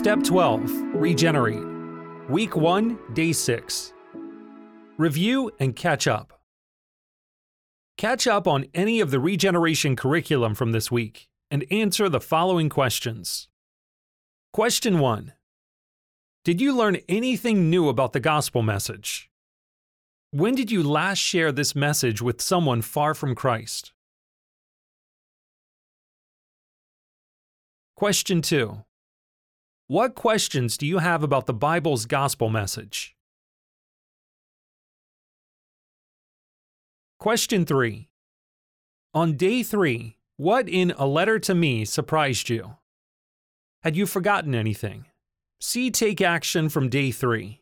Step 0.00 0.22
12 0.22 0.94
Regenerate. 0.94 1.62
Week 2.30 2.56
1, 2.56 2.98
Day 3.12 3.34
6. 3.34 3.92
Review 4.96 5.50
and 5.60 5.76
catch 5.76 6.06
up. 6.06 6.40
Catch 7.98 8.26
up 8.26 8.48
on 8.48 8.64
any 8.72 9.00
of 9.00 9.10
the 9.10 9.20
regeneration 9.20 9.96
curriculum 9.96 10.54
from 10.54 10.72
this 10.72 10.90
week 10.90 11.28
and 11.50 11.66
answer 11.70 12.08
the 12.08 12.18
following 12.18 12.70
questions. 12.70 13.50
Question 14.54 15.00
1 15.00 15.34
Did 16.46 16.62
you 16.62 16.74
learn 16.74 16.96
anything 17.06 17.68
new 17.68 17.90
about 17.90 18.14
the 18.14 18.20
gospel 18.20 18.62
message? 18.62 19.28
When 20.30 20.54
did 20.54 20.70
you 20.70 20.82
last 20.82 21.18
share 21.18 21.52
this 21.52 21.74
message 21.74 22.22
with 22.22 22.40
someone 22.40 22.80
far 22.80 23.12
from 23.12 23.34
Christ? 23.34 23.92
Question 27.96 28.40
2 28.40 28.82
What 29.90 30.14
questions 30.14 30.76
do 30.76 30.86
you 30.86 30.98
have 30.98 31.24
about 31.24 31.46
the 31.46 31.52
Bible's 31.52 32.06
gospel 32.06 32.48
message? 32.48 33.16
Question 37.18 37.66
3 37.66 38.08
On 39.14 39.36
day 39.36 39.64
3, 39.64 40.16
what 40.36 40.68
in 40.68 40.92
A 40.96 41.08
Letter 41.08 41.40
to 41.40 41.56
Me 41.56 41.84
surprised 41.84 42.48
you? 42.48 42.76
Had 43.82 43.96
you 43.96 44.06
forgotten 44.06 44.54
anything? 44.54 45.06
See 45.60 45.90
Take 45.90 46.20
Action 46.20 46.68
from 46.68 46.88
day 46.88 47.10
3. 47.10 47.60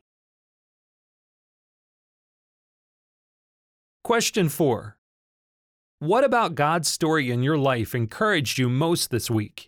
Question 4.05 4.51
4 4.51 4.99
What 6.01 6.25
about 6.25 6.55
God's 6.55 6.91
story 6.91 7.31
in 7.31 7.43
your 7.43 7.57
life 7.57 7.95
encouraged 7.95 8.59
you 8.59 8.69
most 8.69 9.11
this 9.11 9.31
week? 9.31 9.68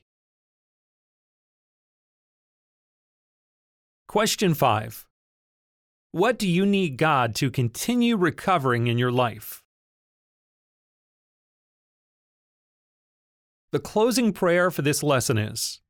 Question 4.11 4.55
5 4.55 5.07
What 6.11 6.37
do 6.37 6.49
you 6.49 6.67
need 6.67 6.97
God 6.97 7.33
to 7.37 7.49
continue 7.49 8.17
recovering 8.17 8.89
in 8.89 8.99
your 8.99 9.13
life? 9.13 9.63
The 13.71 13.79
closing 13.79 14.33
prayer 14.33 14.73
for 14.73 14.83
this 14.83 15.05
lesson 15.05 15.39
is 15.39 15.81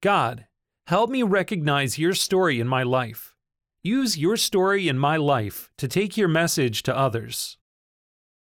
God, 0.00 0.46
help 0.86 1.10
me 1.10 1.24
recognize 1.24 1.98
your 1.98 2.14
story 2.14 2.60
in 2.60 2.68
my 2.68 2.84
life. 2.84 3.34
Use 3.82 4.16
your 4.16 4.36
story 4.36 4.88
in 4.88 4.96
my 4.96 5.16
life 5.16 5.72
to 5.78 5.88
take 5.88 6.16
your 6.16 6.28
message 6.28 6.84
to 6.84 6.96
others. 6.96 7.58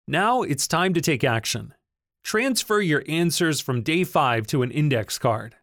Now 0.07 0.43
it's 0.43 0.67
time 0.67 0.93
to 0.93 1.01
take 1.01 1.23
action. 1.23 1.73
Transfer 2.23 2.79
your 2.79 3.03
answers 3.07 3.59
from 3.59 3.81
day 3.81 4.03
5 4.03 4.45
to 4.45 4.61
an 4.61 4.69
index 4.69 5.17
card. 5.17 5.55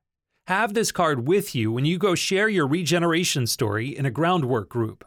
Have 0.48 0.74
this 0.74 0.92
card 0.92 1.26
with 1.26 1.56
you 1.56 1.72
when 1.72 1.84
you 1.84 1.98
go 1.98 2.14
share 2.14 2.48
your 2.48 2.68
regeneration 2.68 3.48
story 3.48 3.88
in 3.88 4.06
a 4.06 4.12
groundwork 4.12 4.68
group. 4.68 5.04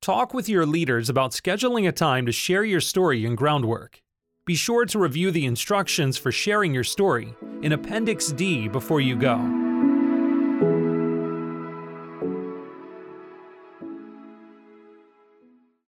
Talk 0.00 0.34
with 0.34 0.48
your 0.48 0.66
leaders 0.66 1.08
about 1.08 1.30
scheduling 1.30 1.86
a 1.86 1.92
time 1.92 2.26
to 2.26 2.32
share 2.32 2.64
your 2.64 2.80
story 2.80 3.24
in 3.24 3.36
groundwork. 3.36 4.02
Be 4.44 4.56
sure 4.56 4.84
to 4.86 4.98
review 4.98 5.30
the 5.30 5.46
instructions 5.46 6.18
for 6.18 6.32
sharing 6.32 6.74
your 6.74 6.82
story 6.82 7.32
in 7.62 7.70
Appendix 7.70 8.32
D 8.32 8.66
before 8.66 9.00
you 9.00 9.14
go. 9.14 9.36